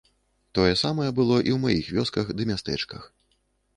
Тое 0.59 0.69
самае 0.83 1.09
было 1.19 1.37
і 1.39 1.51
ў 1.57 1.59
маіх 1.67 1.91
вёсках 1.99 2.33
ды 2.39 2.51
мястэчках. 2.53 3.03